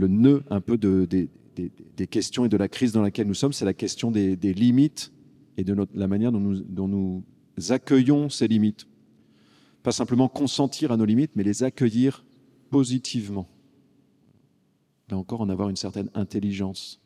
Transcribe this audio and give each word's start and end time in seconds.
le 0.00 0.08
nœud 0.08 0.42
un 0.48 0.60
peu 0.60 0.78
de, 0.78 1.04
des, 1.04 2.06
questions 2.06 2.46
et 2.46 2.48
de 2.48 2.56
la 2.56 2.68
crise 2.68 2.92
dans 2.92 3.02
laquelle 3.02 3.26
nous 3.26 3.34
sommes, 3.34 3.52
c'est 3.52 3.66
la 3.66 3.74
question 3.74 4.10
des, 4.10 4.34
limites 4.36 5.12
et 5.58 5.64
de 5.64 5.76
la 5.94 6.06
manière 6.08 6.32
dont 6.32 6.40
nous, 6.40 6.60
dont 6.62 6.88
nous 6.88 7.24
accueillons 7.68 8.30
ces 8.30 8.48
limites. 8.48 8.86
Pas 9.82 9.92
simplement 9.92 10.28
consentir 10.28 10.90
à 10.90 10.96
nos 10.96 11.04
limites, 11.04 11.32
mais 11.36 11.42
les 11.42 11.62
accueillir 11.62 12.24
positivement. 12.70 13.48
Là 15.10 15.18
encore, 15.18 15.42
en 15.42 15.50
avoir 15.50 15.68
une 15.68 15.76
certaine 15.76 16.10
intelligence. 16.14 17.00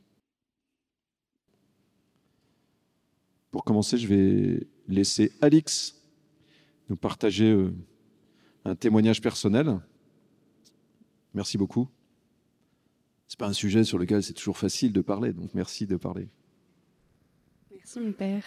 Pour 3.50 3.64
commencer, 3.64 3.98
je 3.98 4.06
vais 4.06 4.66
laisser 4.88 5.32
Alix 5.40 6.00
nous 6.88 6.96
partager 6.96 7.50
euh, 7.50 7.72
un 8.64 8.74
témoignage 8.74 9.20
personnel. 9.20 9.80
Merci 11.32 11.56
beaucoup. 11.56 11.88
Ce 13.28 13.34
n'est 13.34 13.38
pas 13.38 13.48
un 13.48 13.54
sujet 13.54 13.84
sur 13.84 13.98
lequel 13.98 14.22
c'est 14.22 14.32
toujours 14.32 14.58
facile 14.58 14.92
de 14.92 15.00
parler, 15.00 15.32
donc 15.32 15.50
merci 15.54 15.86
de 15.86 15.96
parler. 15.96 16.28
Merci 17.72 18.00
mon 18.00 18.12
père. 18.12 18.44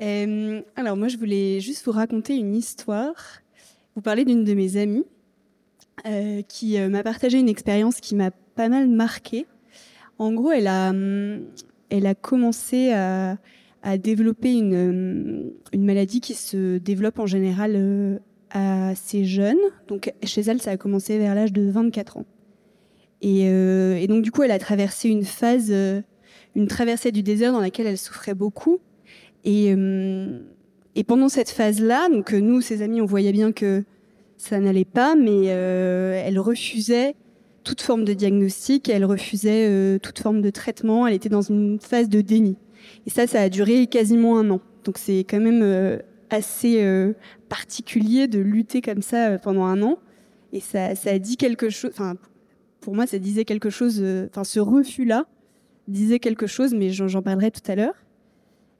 Euh, 0.00 0.62
alors 0.76 0.96
moi, 0.96 1.08
je 1.08 1.16
voulais 1.16 1.60
juste 1.60 1.84
vous 1.84 1.92
raconter 1.92 2.36
une 2.36 2.54
histoire. 2.54 3.40
Vous 3.94 4.02
parler 4.02 4.24
d'une 4.24 4.44
de 4.44 4.54
mes 4.54 4.76
amies 4.76 5.06
euh, 6.06 6.42
qui 6.42 6.78
euh, 6.78 6.88
m'a 6.88 7.02
partagé 7.02 7.38
une 7.38 7.48
expérience 7.48 8.00
qui 8.00 8.14
m'a 8.14 8.30
pas 8.30 8.68
mal 8.68 8.88
marquée. 8.88 9.46
En 10.18 10.32
gros, 10.32 10.52
elle 10.52 10.68
a, 10.68 10.90
hum, 10.90 11.44
commencé 12.20 12.92
à, 12.92 13.38
à 13.82 13.98
développer 13.98 14.54
une, 14.54 14.74
hum, 14.74 15.52
une, 15.72 15.84
maladie 15.84 16.20
qui 16.20 16.34
se 16.34 16.78
développe 16.78 17.18
en 17.18 17.26
général 17.26 18.20
assez 18.50 19.24
jeune. 19.24 19.58
Donc 19.88 20.12
chez 20.22 20.42
elle, 20.42 20.62
ça 20.62 20.72
a 20.72 20.76
commencé 20.76 21.18
vers 21.18 21.34
l'âge 21.34 21.52
de 21.52 21.68
24 21.68 22.18
ans. 22.18 22.26
Et, 23.20 23.42
et, 23.42 24.06
donc 24.06 24.22
du 24.22 24.30
coup, 24.30 24.42
elle 24.42 24.52
a 24.52 24.58
traversé 24.60 25.08
une 25.08 25.24
phase, 25.24 25.72
une 26.54 26.66
traversée 26.68 27.10
du 27.10 27.22
désert 27.22 27.52
dans 27.52 27.60
laquelle 27.60 27.86
elle 27.86 27.98
souffrait 27.98 28.34
beaucoup 28.34 28.80
et, 29.44 29.74
euh, 29.76 30.40
et 30.94 31.04
pendant 31.04 31.28
cette 31.28 31.50
phase-là, 31.50 32.08
donc 32.08 32.32
euh, 32.32 32.40
nous, 32.40 32.60
ses 32.60 32.82
amis, 32.82 33.00
on 33.00 33.06
voyait 33.06 33.32
bien 33.32 33.52
que 33.52 33.84
ça 34.36 34.58
n'allait 34.60 34.84
pas, 34.84 35.14
mais 35.14 35.44
euh, 35.46 36.22
elle 36.24 36.38
refusait 36.38 37.14
toute 37.64 37.80
forme 37.80 38.04
de 38.04 38.14
diagnostic, 38.14 38.88
elle 38.88 39.04
refusait 39.04 39.98
toute 40.00 40.18
forme 40.20 40.40
de 40.40 40.48
traitement, 40.48 41.06
elle 41.06 41.14
était 41.14 41.28
dans 41.28 41.42
une 41.42 41.78
phase 41.80 42.08
de 42.08 42.20
déni. 42.20 42.56
Et 43.06 43.10
ça, 43.10 43.26
ça 43.26 43.42
a 43.42 43.48
duré 43.48 43.86
quasiment 43.88 44.38
un 44.38 44.48
an. 44.50 44.60
Donc 44.84 44.96
c'est 44.96 45.18
quand 45.20 45.40
même 45.40 46.00
assez 46.30 46.82
particulier 47.50 48.26
de 48.26 48.38
lutter 48.38 48.80
comme 48.80 49.02
ça 49.02 49.38
pendant 49.38 49.64
un 49.64 49.82
an. 49.82 49.98
Et 50.54 50.60
ça, 50.60 50.94
ça 50.94 51.10
a 51.10 51.18
dit 51.18 51.36
quelque 51.36 51.68
chose, 51.68 51.90
enfin, 51.92 52.14
pour 52.80 52.94
moi, 52.94 53.06
ça 53.06 53.18
disait 53.18 53.44
quelque 53.44 53.70
chose, 53.70 54.02
enfin, 54.30 54.44
ce 54.44 54.60
refus-là 54.60 55.26
disait 55.88 56.18
quelque 56.18 56.46
chose, 56.46 56.74
mais 56.74 56.90
j'en 56.90 57.22
parlerai 57.22 57.50
tout 57.50 57.68
à 57.70 57.74
l'heure. 57.74 57.94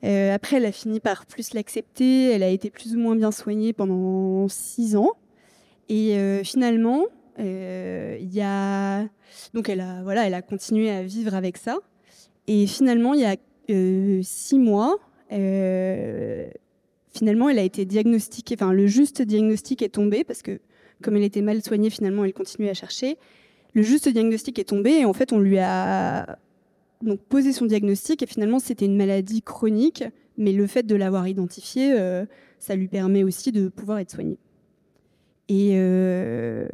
Euh, 0.04 0.34
après, 0.34 0.58
elle 0.58 0.66
a 0.66 0.72
fini 0.72 1.00
par 1.00 1.26
plus 1.26 1.54
l'accepter. 1.54 2.30
Elle 2.30 2.42
a 2.42 2.48
été 2.48 2.70
plus 2.70 2.94
ou 2.94 2.98
moins 2.98 3.16
bien 3.16 3.32
soignée 3.32 3.72
pendant 3.72 4.46
six 4.48 4.96
ans. 4.96 5.12
Et 5.88 6.16
euh, 6.16 6.44
finalement, 6.44 7.06
euh, 7.38 8.16
il 8.20 8.34
y 8.34 8.40
a 8.40 9.06
donc 9.54 9.68
elle 9.68 9.80
a 9.80 10.02
voilà, 10.02 10.26
elle 10.26 10.34
a 10.34 10.42
continué 10.42 10.90
à 10.90 11.02
vivre 11.02 11.34
avec 11.34 11.56
ça. 11.56 11.78
Et 12.46 12.66
finalement, 12.66 13.14
il 13.14 13.20
y 13.20 13.24
a 13.24 13.36
six 14.22 14.58
mois, 14.58 14.96
finalement, 15.28 17.48
elle 17.48 17.58
a 17.58 17.62
été 17.62 17.84
diagnostiquée. 17.84 18.56
Enfin, 18.58 18.72
le 18.72 18.86
juste 18.86 19.22
diagnostic 19.22 19.82
est 19.82 19.90
tombé 19.90 20.24
parce 20.24 20.42
que 20.42 20.60
comme 21.02 21.16
elle 21.16 21.24
était 21.24 21.42
mal 21.42 21.62
soignée, 21.62 21.90
finalement, 21.90 22.24
elle 22.24 22.32
continuait 22.32 22.70
à 22.70 22.74
chercher. 22.74 23.18
Le 23.74 23.82
juste 23.82 24.08
diagnostic 24.08 24.58
est 24.58 24.64
tombé 24.64 24.90
et 24.90 25.04
en 25.04 25.12
fait, 25.12 25.32
on 25.32 25.38
lui 25.38 25.58
a 25.58 26.38
donc 27.02 27.20
poser 27.20 27.52
son 27.52 27.66
diagnostic 27.66 28.22
et 28.22 28.26
finalement 28.26 28.58
c'était 28.58 28.86
une 28.86 28.96
maladie 28.96 29.42
chronique, 29.42 30.04
mais 30.36 30.52
le 30.52 30.66
fait 30.66 30.84
de 30.84 30.96
l'avoir 30.96 31.28
identifiée, 31.28 31.92
euh, 31.98 32.24
ça 32.58 32.74
lui 32.74 32.88
permet 32.88 33.24
aussi 33.24 33.52
de 33.52 33.68
pouvoir 33.68 33.98
être 33.98 34.10
soigné. 34.10 34.38
Et, 35.48 35.72
euh, 35.74 36.66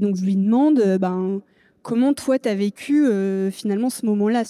donc 0.00 0.16
je 0.16 0.24
lui 0.24 0.36
demande, 0.36 0.80
euh, 0.80 0.98
ben, 0.98 1.40
comment 1.82 2.12
toi 2.12 2.38
tu 2.38 2.48
as 2.48 2.54
vécu 2.54 3.06
finalement 3.50 3.90
ce 3.90 4.04
moment-là, 4.06 4.44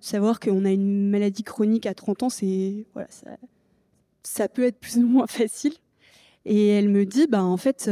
savoir 0.00 0.40
qu'on 0.40 0.64
a 0.64 0.70
une 0.70 1.10
maladie 1.10 1.42
chronique 1.42 1.86
à 1.86 1.94
30 1.94 2.24
ans, 2.24 2.28
c'est 2.28 2.84
voilà, 2.92 3.08
ça, 3.10 3.30
ça, 4.22 4.48
peut 4.48 4.64
être 4.64 4.78
plus 4.78 4.98
ou 4.98 5.06
moins 5.06 5.26
facile. 5.26 5.74
Et 6.44 6.68
elle 6.68 6.88
me 6.88 7.04
dit, 7.04 7.26
ben 7.26 7.42
en 7.42 7.56
fait, 7.56 7.90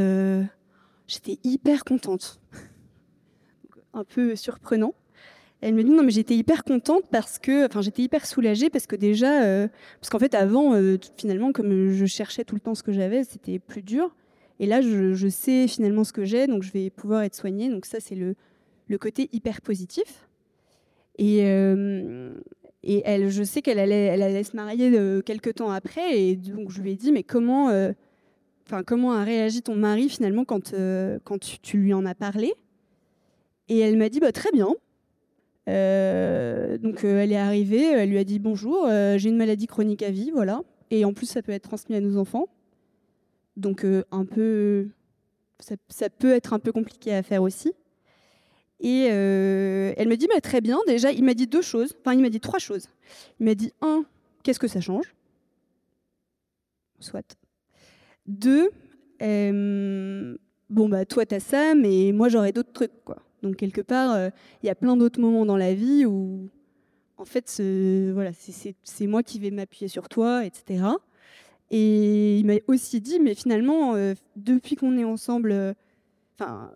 j'étais 1.09 1.39
hyper 1.43 1.85
contente, 1.85 2.41
un 3.95 4.05
peu 4.05 4.37
surprenant. 4.37 4.95
Elle 5.61 5.75
me 5.75 5.83
dit 5.83 5.91
non 5.91 6.03
mais 6.03 6.11
j'étais 6.11 6.37
hyper 6.37 6.63
contente 6.63 7.05
parce 7.11 7.39
que, 7.39 7.65
enfin 7.65 7.81
j'étais 7.81 8.03
hyper 8.03 8.27
soulagée 8.27 8.69
parce 8.69 8.87
que 8.87 8.97
déjà, 8.97 9.45
euh, 9.45 9.67
parce 9.99 10.11
qu'en 10.11 10.19
fait 10.19 10.35
avant, 10.35 10.75
euh, 10.75 10.99
finalement 11.17 11.53
comme 11.53 11.91
je 11.91 12.05
cherchais 12.05 12.45
tout 12.45 12.55
le 12.55 12.61
temps 12.61 12.75
ce 12.75 12.83
que 12.83 12.93
j'avais, 12.93 13.25
c'était 13.25 13.59
plus 13.59 13.81
dur. 13.81 14.15
Et 14.61 14.67
là 14.67 14.83
je, 14.83 15.29
sais 15.29 15.67
finalement 15.67 16.05
ce 16.05 16.13
que 16.13 16.27
j'ai, 16.27 16.47
donc 16.47 16.63
je 16.63 16.71
vais 16.71 16.91
pouvoir 16.91 17.23
être 17.23 17.35
soignée. 17.35 17.71
Donc 17.71 17.87
ça 17.87 17.99
c'est 17.99 18.15
le, 18.15 18.35
le 18.89 18.99
côté 18.99 19.31
hyper 19.33 19.63
positif. 19.63 20.29
Et, 21.17 21.45
euh, 21.45 22.35
et 22.83 23.01
elle, 23.07 23.31
je 23.31 23.43
sais 23.43 23.63
qu'elle 23.63 23.79
allait, 23.79 24.05
elle 24.05 24.23
allait 24.23 24.45
se 24.45 24.55
marier 24.55 24.93
quelques 25.25 25.55
temps 25.55 25.71
après, 25.71 26.21
et 26.21 26.37
donc 26.37 26.71
je 26.71 26.83
lui 26.83 26.91
ai 26.91 26.95
dit 26.95 27.11
mais 27.11 27.23
comment, 27.23 27.69
enfin 28.67 28.83
comment 28.83 29.13
a 29.13 29.25
réagi 29.25 29.63
ton 29.63 29.77
mari 29.77 30.11
finalement 30.11 30.45
quand 30.45 30.75
quand 31.25 31.39
tu, 31.39 31.59
tu, 31.61 31.79
lui 31.79 31.95
en 31.95 32.05
as 32.05 32.15
parlé? 32.15 32.53
Et 33.69 33.79
elle 33.79 33.97
m'a 33.97 34.09
dit 34.09 34.21
bah 34.21 34.33
très 34.33 34.53
bien. 34.53 34.75
Euh, 35.69 36.77
donc 36.79 37.05
euh, 37.05 37.23
elle 37.23 37.33
est 37.33 37.37
arrivée, 37.37 37.85
elle 37.85 38.11
lui 38.11 38.19
a 38.19 38.25
dit 38.25 38.39
bonjour, 38.39 38.85
euh, 38.87 39.17
j'ai 39.17 39.31
une 39.31 39.37
maladie 39.37 39.67
chronique 39.67 40.03
à 40.03 40.11
vie, 40.11 40.31
voilà. 40.31 40.63
Et 40.91 41.05
en 41.05 41.15
plus, 41.15 41.27
ça 41.27 41.43
peut 41.43 41.53
être 41.53 41.63
transmis 41.63 41.97
à 41.97 42.01
nos 42.01 42.19
enfants. 42.19 42.49
Donc 43.57 43.85
un 44.11 44.25
peu, 44.25 44.89
ça, 45.61 46.11
peut 46.11 46.33
être 46.33 46.53
un 46.53 46.59
peu 46.59 46.73
compliqué 46.73 47.15
à 47.15 47.23
faire 47.23 47.43
aussi. 47.43 47.73
Et 48.81 49.05
elle 49.05 50.09
me 50.09 50.17
dit 50.17 50.27
bah, 50.27 50.41
très 50.41 50.61
bien. 50.61 50.79
Déjà, 50.87 51.11
il 51.13 51.25
m'a 51.25 51.35
dit 51.35 51.47
deux 51.47 51.63
choses. 51.63 51.95
Enfin, 52.01 52.15
il 52.15 52.21
m'a 52.21 52.29
dit 52.29 52.41
trois 52.41 52.59
choses. 52.59 52.89
Il 53.41 53.47
m'a 53.47 53.55
dit 53.55 53.73
un, 53.81 54.05
qu'est-ce 54.43 54.59
que 54.59 54.69
ça 54.69 54.81
change? 54.81 55.15
Soit. 57.01 57.37
Deux, 58.27 58.71
bon 59.21 60.89
bah 60.89 61.05
toi 61.07 61.27
t'as 61.27 61.41
ça, 61.41 61.75
mais 61.75 62.13
moi 62.13 62.29
j'aurais 62.29 62.53
d'autres 62.53 62.73
trucs 62.73 63.05
quoi. 63.05 63.23
Donc 63.45 63.57
quelque 63.57 63.83
part, 63.83 64.15
euh, 64.15 64.31
il 64.63 64.67
y 64.67 64.71
a 64.71 64.75
plein 64.75 64.97
d'autres 64.97 65.21
moments 65.21 65.45
dans 65.45 65.59
la 65.59 65.75
vie 65.75 66.07
où, 66.07 66.49
en 67.19 67.27
fait, 67.27 67.61
voilà, 68.15 68.31
c'est 68.33 69.07
moi 69.07 69.23
qui 69.23 69.39
vais 69.39 69.51
m'appuyer 69.51 69.87
sur 69.87 70.09
toi, 70.09 70.47
etc. 70.47 70.83
Et 71.71 72.39
il 72.39 72.47
m'a 72.47 72.55
aussi 72.69 73.03
dit, 73.03 73.21
mais 73.21 73.35
finalement, 73.35 73.97
euh, 73.97 74.15
depuis 74.37 74.77
qu'on 74.77 74.97
est 74.97 75.05
ensemble, 75.05 75.53
euh, 75.53 75.75
enfin, 76.39 76.73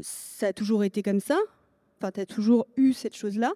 ça 0.00 0.46
a 0.46 0.52
toujours 0.54 0.82
été 0.82 1.02
comme 1.02 1.20
ça. 1.20 1.38
Enfin, 2.00 2.10
as 2.16 2.26
toujours 2.26 2.66
eu 2.78 2.94
cette 2.94 3.14
chose-là 3.14 3.52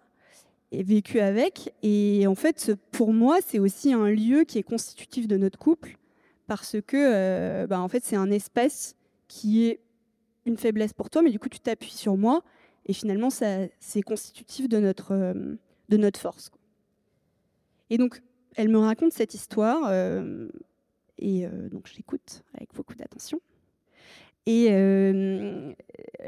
et 0.72 0.82
vécu 0.82 1.20
avec. 1.20 1.72
Et 1.82 2.26
en 2.26 2.34
fait, 2.34 2.72
pour 2.90 3.14
moi, 3.14 3.38
c'est 3.46 3.58
aussi 3.58 3.94
un 3.94 4.10
lieu 4.10 4.44
qui 4.44 4.58
est 4.58 4.62
constitutif 4.62 5.26
de 5.26 5.38
notre 5.38 5.58
couple 5.58 5.96
parce 6.46 6.76
que, 6.86 7.64
bah, 7.64 7.80
en 7.80 7.88
fait, 7.88 8.04
c'est 8.04 8.16
un 8.16 8.30
espace 8.30 8.94
qui 9.26 9.64
est 9.64 9.80
une 10.46 10.56
faiblesse 10.56 10.92
pour 10.92 11.10
toi, 11.10 11.22
mais 11.22 11.30
du 11.30 11.38
coup, 11.38 11.48
tu 11.48 11.60
t'appuies 11.60 11.90
sur 11.90 12.16
moi. 12.16 12.42
Et 12.86 12.92
finalement, 12.92 13.30
c'est 13.30 14.02
constitutif 14.04 14.68
de 14.68 14.78
notre, 14.78 15.12
euh, 15.12 15.54
de 15.88 15.96
notre 15.96 16.18
force. 16.18 16.50
Et 17.90 17.98
donc, 17.98 18.22
elle 18.56 18.68
me 18.68 18.78
raconte 18.78 19.12
cette 19.12 19.34
histoire, 19.34 19.84
euh, 19.88 20.48
et 21.18 21.46
euh, 21.46 21.68
donc 21.68 21.86
je 21.86 21.96
l'écoute 21.96 22.42
avec 22.54 22.74
beaucoup 22.74 22.94
d'attention. 22.94 23.40
Et 24.46 24.66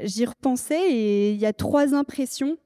j'y 0.03 0.25
repensais, 0.25 0.91
et 0.91 1.31
il 1.31 1.37
y 1.37 1.45
a 1.45 1.51
trois 1.51 1.93
impressions 1.93 2.57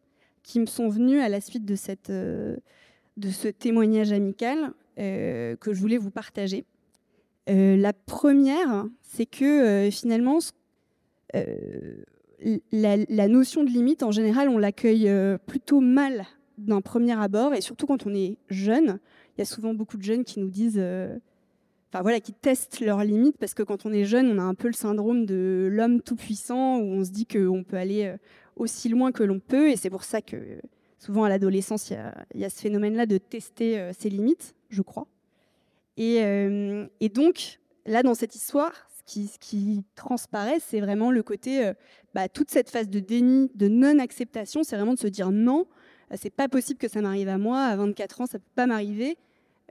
qui 0.44 0.60
me 0.60 0.68
sont 0.68 0.90
venues 0.90 1.20
à 1.20 1.30
la 1.30 1.42
suite 1.42 1.66
de, 1.66 1.76
cette, 1.76 2.12
de 2.12 2.60
ce 3.18 3.48
témoignage 3.48 4.12
amical 4.12 4.74
que 4.98 5.58
je 5.72 5.80
voulais 5.80 5.98
vous 5.98 6.12
partager. 6.12 6.66
la 7.48 7.94
première, 7.94 8.86
c'est 9.02 9.26
que 9.26 9.90
finalement, 9.92 10.42
ce 10.42 10.52
euh, 11.36 12.04
la, 12.72 13.28
notion 13.28 13.64
de 13.64 13.70
limite, 13.70 14.04
en 14.04 14.12
général, 14.12 14.50
on 14.50 14.58
l'accueille 14.58 15.10
euh, 15.10 15.38
plutôt 15.38 15.80
mal 15.80 16.26
d'un 16.58 16.82
premier 16.82 17.20
abord, 17.20 17.54
et 17.54 17.62
surtout 17.62 17.86
quand 17.86 18.06
on 18.06 18.14
est 18.14 18.38
jeune. 18.50 19.00
Il 19.36 19.40
y 19.40 19.42
a 19.42 19.46
souvent 19.46 19.74
beaucoup 19.74 19.98
de 19.98 20.04
jeunes 20.04 20.24
qui 20.24 20.40
nous 20.40 20.50
disent, 20.50 20.80
euh, 20.80 21.16
enfin 21.92 22.02
voilà, 22.02 22.20
qui 22.20 22.34
testent 22.34 22.80
leurs 22.80 23.04
limites, 23.04 23.38
parce 23.38 23.54
que 23.54 23.64
quand 23.64 23.86
on 23.86 23.94
est 23.94 24.06
jeune, 24.06 24.32
on 24.32 24.40
a 24.40 24.44
un 24.44 24.56
peu 24.56 24.68
le 24.68 24.74
syndrome 24.74 25.26
de 25.26 25.68
l'homme 25.72 26.02
tout 26.02 26.16
puissant, 26.16 26.80
où 26.80 26.84
on 26.84 27.04
se 27.04 27.12
dit 27.12 27.26
qu'on 27.26 27.64
peut 27.64 27.78
aller 27.78 28.16
aussi 28.56 28.90
loin 28.90 29.12
que 29.12 29.24
l'on 29.24 29.40
peut, 29.40 29.70
et 29.70 29.76
c'est 29.76 29.90
pour 29.92 30.04
ça 30.04 30.22
que 30.22 30.38
souvent 31.00 31.24
à 31.24 31.30
l'adolescence, 31.30 31.92
il 31.92 32.40
y, 32.40 32.46
a, 32.46 32.50
ce 32.50 32.62
phénomène-là 32.62 33.06
de 33.06 33.20
tester 33.20 33.92
ses 33.98 34.10
limites, 34.10 34.56
je 34.70 34.82
crois. 34.82 35.06
Et, 35.98 37.10
donc, 37.14 37.60
là, 37.86 38.02
dans 38.02 38.16
cette 38.16 38.36
histoire, 38.36 38.87
qui, 39.08 39.28
ce 39.28 39.40
qui 39.40 39.84
transparaît, 39.96 40.60
c'est 40.60 40.80
vraiment 40.80 41.10
le 41.10 41.24
côté, 41.24 41.72
bah, 42.14 42.30
toute 42.30 42.52
cette 42.52 42.70
phase 42.70 42.90
de 42.90 43.00
déni, 43.00 43.50
de 43.56 43.68
non-acceptation, 43.68 44.64
c'est 44.64 44.76
vraiment 44.76 44.94
de 44.94 45.00
se 45.00 45.08
dire 45.08 45.32
non, 45.32 45.66
c'est 46.16 46.30
pas 46.30 46.48
possible 46.48 46.78
que 46.78 46.88
ça 46.88 47.02
m'arrive 47.02 47.30
à 47.30 47.40
moi, 47.40 47.64
à 47.64 47.76
24 47.76 48.22
ans, 48.22 48.26
ça 48.28 48.38
peut 48.38 48.46
pas 48.54 48.68
m'arriver. 48.68 49.18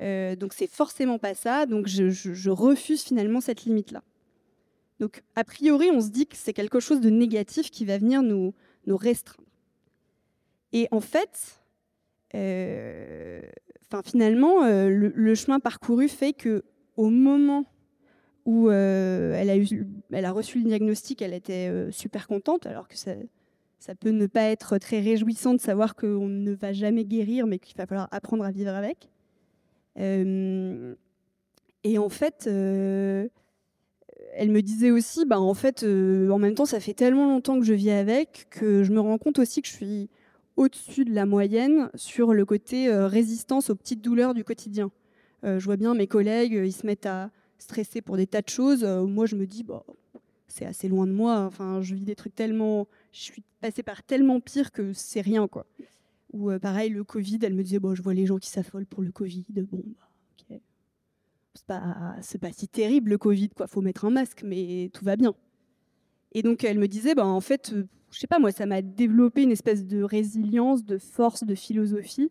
donc 0.01 0.53
c'est 0.53 0.67
forcément 0.67 1.19
pas 1.19 1.35
ça, 1.35 1.67
donc 1.67 1.87
je, 1.87 2.51
refuse 2.51 3.03
finalement 3.03 3.41
cette 3.41 3.65
limite-là. 3.65 4.03
Donc 4.99 5.23
a 5.37 5.45
priori, 5.45 5.91
on 5.93 6.01
se 6.01 6.09
dit 6.09 6.27
que 6.27 6.37
c'est 6.37 6.53
quelque 6.53 6.81
chose 6.81 7.01
de 7.01 7.11
négatif 7.11 7.71
qui 7.71 7.85
va 7.85 7.99
venir 7.99 8.23
nous, 8.23 8.55
nous 8.87 8.97
restreindre. 8.97 9.47
Et 10.73 10.89
en 10.91 11.01
fait, 11.01 11.61
euh, 12.35 13.41
finalement, 14.05 14.65
euh, 14.65 14.89
le, 14.91 15.35
chemin 15.35 15.61
parcouru 15.61 16.09
fait 16.09 16.33
que 16.33 16.65
au 16.97 17.09
moment 17.09 17.65
où 18.47 18.71
euh, 18.71 19.35
elle, 19.35 20.25
a 20.25 20.33
reçu 20.33 20.59
le 20.59 20.65
diagnostic, 20.65 21.21
elle 21.21 21.35
était 21.35 21.71
super 21.91 22.27
contente, 22.27 22.67
alors 22.67 22.89
que 22.89 22.97
ça, 22.97 23.15
peut 24.01 24.11
ne 24.11 24.27
pas 24.27 24.45
être 24.45 24.79
très 24.79 25.01
réjouissant 25.01 25.53
de 25.53 25.61
savoir 25.61 25.95
qu'on 25.95 26.29
ne 26.29 26.53
va 26.53 26.73
jamais 26.73 27.05
guérir, 27.05 27.47
mais 27.47 27.59
qu'il 27.59 27.77
va 27.77 27.87
falloir 27.87 28.09
apprendre 28.11 28.45
à 28.45 28.51
vivre 28.51 28.71
avec. 28.71 29.11
et 29.97 31.99
en 31.99 32.09
fait, 32.09 32.47
elle 32.47 33.31
me 34.51 34.61
disait 34.61 34.91
aussi, 34.91 35.27
bah, 35.27 35.41
en 35.41 35.55
fait, 35.55 35.85
en 35.85 36.39
même 36.39 36.55
temps, 36.55 36.67
ça 36.67 36.81
fait 36.81 36.95
tellement 36.95 37.29
longtemps 37.29 37.59
que 37.59 37.67
je 37.67 37.75
vis 37.75 37.91
avec 37.91 38.47
que 38.51 38.85
je 38.85 38.93
me 38.93 39.01
rends 39.01 39.19
compte 39.19 39.39
aussi 39.39 39.61
que 39.61 39.69
je 39.69 39.73
suis 39.73 40.09
au-dessus 40.57 41.05
de 41.05 41.15
la 41.15 41.27
moyenne 41.27 41.91
sur 41.95 42.35
le 42.35 42.45
côté 42.45 42.89
euh, 42.89 43.07
résistance 43.07 43.71
aux 43.71 43.75
petites 43.75 44.03
douleurs 44.03 44.35
du 44.35 44.45
quotidien. 44.45 44.91
Euh, 45.45 45.59
je 45.59 45.65
vois 45.65 45.77
bien 45.77 45.95
mes 45.95 46.07
collègues, 46.07 46.53
ils 46.53 46.73
se 46.73 46.87
mettent 46.87 47.07
à 47.07 47.31
stresser 47.59 48.03
pour 48.03 48.17
des 48.17 48.27
tas 48.27 48.43
de 48.43 48.49
choses. 48.49 48.85
Euh, 48.85 49.05
moi, 49.05 49.27
je 49.27 49.37
me 49.37 49.47
dis, 49.47 49.63
bah, 49.63 49.85
c'est 50.49 50.67
assez 50.67 50.89
loin 50.89 51.07
de 51.07 51.13
moi. 51.13 51.41
Enfin, 51.41 51.81
je 51.83 51.95
vis 51.95 52.05
des 52.05 52.15
trucs 52.15 52.35
tellement, 52.35 52.87
je 53.13 53.21
suis 53.21 53.43
passée 53.61 53.83
par 53.83 54.03
tellement 54.03 54.41
pire 54.41 54.73
que 54.73 54.93
c'est 54.93 55.21
rien, 55.21 55.49
quoi. 55.49 55.67
Ou 56.33 56.51
pareil, 56.59 56.91
le 56.91 57.05
Covid, 57.05 57.39
elle 57.43 57.55
me 57.55 57.63
disait, 57.63 57.79
bon, 57.79 57.95
je 57.95 58.03
vois 58.03 58.15
les 58.15 58.27
gens 58.27 58.39
qui 58.39 58.51
s'affolent 58.51 58.87
pour 58.87 59.03
le 59.03 59.11
Covid. 59.13 59.45
Bon, 59.51 59.83
bah, 59.85 60.09
ok. 60.39 60.61
C'est 61.55 61.67
pas, 61.67 62.17
pas 62.41 62.53
si 62.53 62.69
terrible 62.69 63.11
le 63.11 63.19
Covid, 63.19 63.51
quoi. 63.51 63.67
Faut 63.67 63.81
mettre 63.81 64.05
un 64.05 64.11
masque, 64.11 64.43
mais 64.45 64.91
tout 64.93 65.05
va 65.05 65.17
bien. 65.17 65.35
Et 66.33 66.43
donc, 66.43 66.65
elle 66.65 66.79
me 66.79 66.89
disait, 66.89 67.15
bah, 67.15 67.27
en 67.27 67.41
fait, 67.41 67.75
je 68.11 68.19
sais 68.19 68.27
pas 68.27 68.39
moi, 68.39 68.53
ça 68.53 68.67
m'a 68.67 68.83
développé 68.83 69.43
une 69.43 69.53
espèce 69.53 69.87
de 69.87 70.03
résilience, 70.03 70.85
de 70.85 70.99
force, 70.99 71.45
de 71.45 71.55
philosophie 71.55 72.31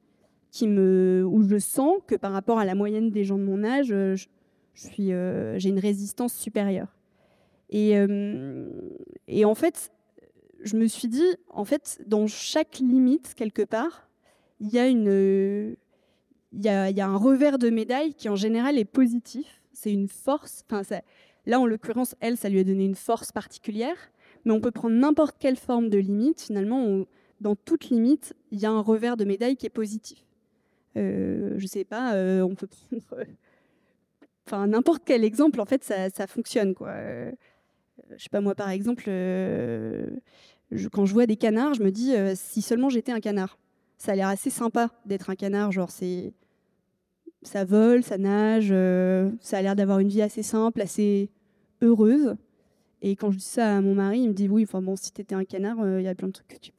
qui 0.52 0.68
me, 0.68 1.24
où 1.28 1.44
je 1.44 1.60
sens 1.60 1.98
que 2.08 2.16
par 2.16 2.32
rapport 2.32 2.60
à 2.60 2.66
la 2.66 2.76
moyenne 2.76 3.12
des 3.12 3.26
gens 3.26 3.38
de 3.38 3.44
mon 3.44 3.64
âge, 3.64 3.92
euh, 3.92 4.16
euh, 5.00 5.58
j'ai 5.58 5.70
une 5.70 5.80
résistance 5.80 6.34
supérieure. 6.34 6.96
Et, 7.70 7.98
euh, 7.98 8.70
et 9.28 9.46
en 9.46 9.56
fait, 9.56 9.92
je 10.62 10.78
me 10.78 10.88
suis 10.88 11.08
dit, 11.08 11.26
en 11.50 11.66
fait, 11.66 12.02
dans 12.06 12.28
chaque 12.28 12.80
limite 12.80 13.34
quelque 13.36 13.64
part, 13.64 14.10
il 14.60 14.70
y 14.72 14.80
a 14.80 14.86
un 17.08 17.18
revers 17.18 17.58
de 17.58 17.70
médaille 17.70 18.14
qui 18.14 18.30
en 18.30 18.36
général 18.36 18.78
est 18.78 18.86
positif. 18.86 19.62
C'est 19.74 19.92
une 19.92 20.08
force. 20.08 20.64
Là, 21.46 21.60
en 21.60 21.66
l'occurrence, 21.66 22.16
elle, 22.20 22.38
ça 22.38 22.50
lui 22.50 22.60
a 22.60 22.64
donné 22.64 22.86
une 22.86 22.96
force 22.96 23.32
particulière 23.32 23.98
mais 24.46 24.52
on 24.54 24.62
peut 24.62 24.72
prendre 24.72 24.96
n'importe 24.96 25.38
quelle 25.40 25.58
forme 25.58 25.90
de 25.90 25.98
limite. 25.98 26.42
Finalement, 26.42 27.06
dans 27.42 27.56
toute 27.56 27.90
limite, 27.90 28.36
il 28.52 28.60
y 28.60 28.66
a 28.66 28.72
un 28.72 28.80
revers 28.80 29.18
de 29.18 29.26
médaille 29.26 29.58
qui 29.58 29.66
est 29.66 29.72
positif. 29.72 30.24
Euh, 30.98 31.56
je 31.58 31.68
sais 31.68 31.84
pas, 31.84 32.14
on 32.44 32.56
peut 32.56 32.68
prendre, 32.92 33.26
enfin 34.46 34.68
n'importe 34.68 35.04
quel 35.06 35.24
exemple. 35.24 35.60
En 35.62 35.66
fait, 35.66 35.84
ça, 35.84 36.28
fonctionne 36.28 36.76
quoi. 36.76 36.90
Euh, 36.90 37.32
je 38.16 38.24
sais 38.24 38.30
pas 38.30 38.42
moi, 38.42 38.56
par 38.56 38.70
exemple, 38.70 39.04
quand 40.92 41.06
je 41.06 41.14
vois 41.14 41.26
des 41.26 41.38
canards, 41.38 41.74
je 41.74 41.84
me 41.84 41.92
dis 41.92 42.14
si 42.36 42.62
seulement 42.62 42.90
j'étais 42.90 43.12
un 43.12 43.20
canard. 43.20 43.58
Ça 43.98 44.12
a 44.12 44.16
l'air 44.16 44.28
assez 44.28 44.50
sympa 44.50 44.90
d'être 45.06 45.30
un 45.30 45.36
canard, 45.36 45.72
genre 45.72 45.90
c'est 45.90 46.34
ça 47.42 47.64
vole, 47.64 48.04
ça 48.04 48.18
nage, 48.18 48.74
ça 49.40 49.58
a 49.58 49.62
l'air 49.62 49.76
d'avoir 49.76 50.00
une 50.00 50.10
vie 50.10 50.22
assez 50.22 50.44
simple, 50.44 50.82
assez 50.82 51.30
heureuse. 51.82 52.36
Et 53.02 53.16
quand 53.16 53.30
je 53.30 53.38
dis 53.38 53.44
ça 53.44 53.78
à 53.78 53.82
mon 53.82 53.94
mari, 53.94 54.22
il 54.22 54.30
me 54.30 54.34
dit 54.34 54.50
oui, 54.50 54.64
enfin 54.64 54.82
bon, 54.82 54.96
si 54.96 55.12
tu 55.12 55.22
étais 55.22 55.36
un 55.36 55.46
canard, 55.46 55.78
il 55.78 55.86
euh, 55.86 56.02
y 56.02 56.08
a 56.08 56.16
plein 56.16 56.28
de 56.28 56.34
trucs 56.34 56.48
que 56.48 56.58
tu. 56.58 56.72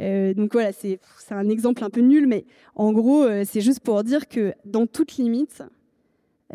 Euh, 0.00 0.34
donc 0.34 0.52
voilà, 0.52 0.72
c'est 0.72 0.98
un 1.30 1.48
exemple 1.48 1.84
un 1.84 1.88
peu 1.88 2.00
nul, 2.00 2.26
mais 2.26 2.44
en 2.74 2.92
gros, 2.92 3.22
euh, 3.22 3.44
c'est 3.46 3.60
juste 3.60 3.78
pour 3.80 4.02
dire 4.02 4.28
que 4.28 4.54
dans 4.64 4.86
toute 4.86 5.18
limite, 5.18 5.62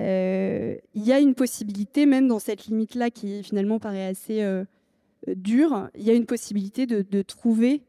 il 0.01 1.03
y 1.03 1.11
a 1.11 1.19
une 1.19 1.35
possibilité, 1.35 2.05
même 2.05 2.27
dans 2.27 2.39
cette 2.39 2.65
limite-là 2.65 3.09
qui 3.09 3.43
finalement 3.43 3.79
paraît 3.79 4.05
assez 4.05 4.43
dure, 5.27 5.89
il 5.95 6.03
y 6.03 6.09
a 6.09 6.13
une 6.13 6.25
possibilité 6.25 6.85
de, 6.85 7.21
trouver 7.21 7.81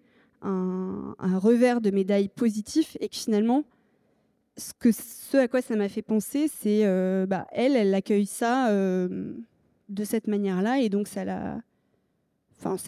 un, 0.42 1.14
revers 1.20 1.80
de 1.80 1.90
médaille 1.90 2.28
positif 2.28 2.96
et 3.00 3.08
que 3.08 3.16
finalement, 3.16 3.64
ce, 4.56 5.36
à 5.36 5.48
quoi 5.48 5.62
ça 5.62 5.76
m'a 5.76 5.88
fait 5.88 6.02
penser, 6.02 6.48
c'est 6.48 6.84
bah, 7.26 7.46
elle, 7.52 7.76
elle 7.76 7.94
accueille 7.94 8.26
ça 8.26 8.70
de 8.72 10.04
cette 10.04 10.26
manière-là, 10.26 10.80
et 10.80 10.88
donc 10.88 11.08
ça 11.08 11.24
la, 11.24 11.60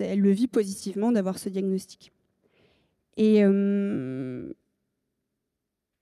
elle 0.01 0.21
le 0.21 0.31
vit 0.31 0.47
positivement 0.47 1.13
d'avoir 1.13 1.39
ce 1.39 1.49
diagnostic. 1.49 2.13
Euh, 3.19 4.53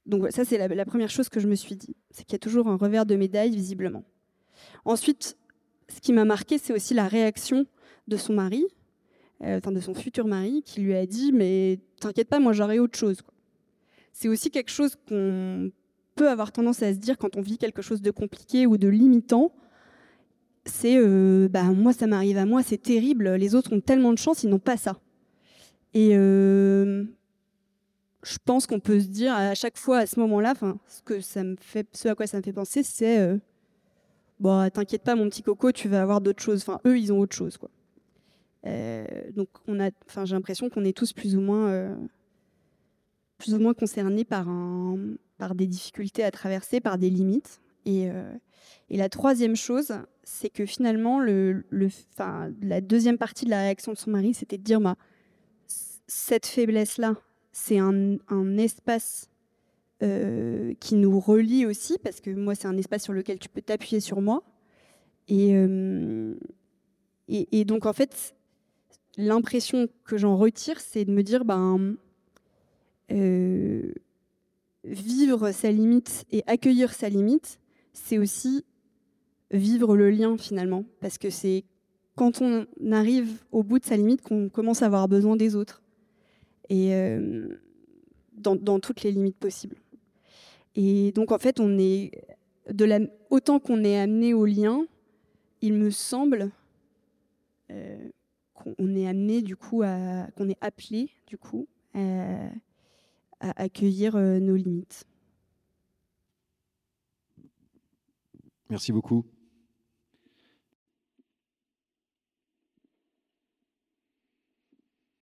donc 0.06 0.30
ça, 0.30 0.44
c'est 0.44 0.58
la, 0.58 0.84
première 0.84 1.10
chose 1.10 1.28
que 1.28 1.40
je 1.40 1.48
me 1.48 1.54
suis 1.54 1.76
dit, 1.76 1.94
c'est 2.10 2.24
qu'il 2.24 2.32
y 2.32 2.36
a 2.36 2.40
toujours 2.40 2.68
un 2.68 2.76
revers 2.76 3.06
de 3.06 3.14
médaille 3.14 3.54
visiblement. 3.54 4.04
Ensuite, 4.84 5.36
ce 5.88 6.00
qui 6.00 6.12
m'a 6.12 6.24
marqué, 6.24 6.58
c'est 6.58 6.72
aussi 6.72 6.94
la 6.94 7.08
réaction 7.08 7.66
de 8.08 8.16
son 8.16 8.34
mari, 8.34 8.64
euh, 9.42 9.58
enfin 9.58 9.72
de 9.72 9.80
son 9.80 9.94
futur 9.94 10.26
mari, 10.26 10.62
qui 10.64 10.80
lui 10.80 10.94
a 10.94 11.06
dit 11.06 11.32
mais 11.32 11.78
t'inquiète 12.00 12.28
pas, 12.28 12.40
moi 12.40 12.52
j'aurai 12.52 12.78
autre 12.78 12.98
chose. 12.98 13.22
C'est 14.12 14.28
aussi 14.28 14.50
quelque 14.50 14.70
chose 14.70 14.96
qu'on 15.08 15.70
peut 16.14 16.28
avoir 16.28 16.52
tendance 16.52 16.82
à 16.82 16.92
se 16.92 16.98
dire 16.98 17.16
quand 17.16 17.36
on 17.36 17.40
vit 17.40 17.58
quelque 17.58 17.82
chose 17.82 18.02
de 18.02 18.10
compliqué 18.10 18.66
ou 18.66 18.76
de 18.76 18.88
limitant 18.88 19.52
c'est 20.64 20.96
euh, 20.96 21.48
bah, 21.48 21.64
moi 21.64 21.92
ça 21.92 22.06
m'arrive 22.06 22.38
à 22.38 22.46
moi, 22.46 22.62
c'est 22.62 22.80
terrible, 22.80 23.34
les 23.34 23.54
autres 23.54 23.74
ont 23.74 23.80
tellement 23.80 24.12
de 24.12 24.18
chance, 24.18 24.42
ils 24.44 24.50
n'ont 24.50 24.58
pas 24.58 24.76
ça. 24.76 25.00
Et 25.94 26.10
euh, 26.12 27.04
je 28.22 28.38
pense 28.44 28.66
qu'on 28.66 28.80
peut 28.80 29.00
se 29.00 29.08
dire 29.08 29.34
à 29.34 29.54
chaque 29.54 29.76
fois 29.76 29.98
à 29.98 30.06
ce 30.06 30.18
moment-là, 30.20 30.54
ce 30.86 31.02
que 31.02 31.20
ça 31.20 31.42
me 31.42 31.56
fait, 31.60 31.86
ce 31.92 32.08
à 32.08 32.14
quoi 32.14 32.26
ça 32.26 32.38
me 32.38 32.42
fait 32.42 32.52
penser, 32.52 32.82
c'est 32.82 33.18
euh, 33.18 33.38
bon, 34.40 34.70
t'inquiète 34.70 35.02
pas 35.02 35.14
mon 35.14 35.28
petit 35.28 35.42
coco, 35.42 35.72
tu 35.72 35.88
vas 35.88 36.02
avoir 36.02 36.20
d'autres 36.20 36.42
choses. 36.42 36.62
Enfin, 36.62 36.80
eux, 36.86 36.98
ils 36.98 37.12
ont 37.12 37.18
autre 37.18 37.34
chose, 37.34 37.58
quoi. 37.58 37.70
donc 39.34 39.48
on 39.66 39.80
a, 39.80 39.90
enfin, 40.06 40.24
j'ai 40.24 40.34
l'impression 40.34 40.70
qu'on 40.70 40.84
est 40.84 40.96
tous 40.96 41.12
plus 41.12 41.36
ou 41.36 41.40
moins, 41.40 41.96
plus 43.38 43.54
ou 43.54 43.58
moins 43.58 43.74
concernés 43.74 44.24
par 44.24 44.48
un, 44.48 44.98
par 45.38 45.54
des 45.54 45.66
difficultés 45.66 46.22
à 46.24 46.30
traverser, 46.30 46.80
par 46.80 46.98
des 46.98 47.10
limites. 47.10 47.60
Et, 47.84 48.08
et 48.88 48.96
la 48.96 49.08
troisième 49.08 49.56
chose, 49.56 49.92
c'est 50.22 50.50
que 50.50 50.66
finalement, 50.66 51.18
le, 51.18 51.64
le, 51.70 51.88
la 52.62 52.80
deuxième 52.80 53.18
partie 53.18 53.44
de 53.44 53.50
la 53.50 53.60
réaction 53.60 53.92
de 53.92 53.98
son 53.98 54.10
mari, 54.10 54.34
c'était 54.34 54.58
de 54.58 54.62
dire 54.62 54.80
bah, 54.80 54.96
cette 56.06 56.46
faiblesse-là, 56.46 57.16
c'est 57.52 57.78
un, 57.78 58.18
espace 58.56 59.30
euh, 60.02 60.74
qui 60.80 60.94
nous 60.96 61.20
relie 61.20 61.66
aussi, 61.66 61.98
parce 62.02 62.20
que 62.20 62.30
moi, 62.30 62.54
c'est 62.54 62.66
un 62.66 62.76
espace 62.76 63.04
sur 63.04 63.12
lequel 63.12 63.38
tu 63.38 63.48
peux 63.48 63.62
t'appuyer 63.62 64.00
sur 64.00 64.20
moi. 64.20 64.42
Et, 65.28 65.54
euh, 65.54 66.34
et, 67.28 67.64
donc, 67.64 67.86
en 67.86 67.92
fait, 67.92 68.34
l'impression 69.16 69.88
que 70.04 70.16
j'en 70.16 70.36
retire, 70.36 70.80
c'est 70.80 71.04
de 71.04 71.12
me 71.12 71.22
dire 71.22 71.44
ben, 71.44 71.96
euh, 73.10 73.92
vivre 74.84 75.52
sa 75.52 75.70
limite 75.70 76.24
et 76.30 76.42
accueillir 76.46 76.92
sa 76.92 77.08
limite, 77.08 77.60
c'est 77.92 78.18
aussi 78.18 78.64
vivre 79.50 79.96
le 79.96 80.10
lien 80.10 80.36
finalement, 80.38 80.84
parce 81.00 81.18
que 81.18 81.30
c'est 81.30 81.64
quand 82.16 82.42
on 82.42 82.66
arrive 82.90 83.42
au 83.52 83.62
bout 83.62 83.78
de 83.78 83.84
sa 83.84 83.96
limite 83.96 84.22
qu'on 84.22 84.48
commence 84.48 84.82
à 84.82 84.86
avoir 84.86 85.08
besoin 85.08 85.36
des 85.36 85.54
autres, 85.54 85.81
et 86.72 86.94
euh, 86.94 87.60
dans, 88.32 88.80
toutes 88.80 89.02
les 89.02 89.12
limites 89.12 89.36
possibles. 89.36 89.76
Et 90.74 91.12
donc 91.12 91.30
en 91.30 91.38
fait, 91.38 91.60
on 91.60 91.78
est 91.78 92.10
autant 93.28 93.60
qu'on 93.60 93.84
est 93.84 93.98
amené 93.98 94.32
au 94.32 94.46
lien, 94.46 94.86
il 95.60 95.74
me 95.74 95.90
semble 95.90 96.50
euh, 97.70 98.08
qu'on 98.54 98.94
est 98.94 99.06
amené 99.06 99.42
du 99.42 99.54
coup 99.54 99.82
à 99.82 100.26
qu'on 100.34 100.48
est 100.48 100.56
appelé 100.62 101.10
du 101.26 101.36
coup 101.36 101.68
à 101.94 102.48
accueillir 103.40 104.16
euh, 104.16 104.38
nos 104.38 104.56
limites. 104.56 105.04
Merci 108.70 108.92
beaucoup. 108.92 109.26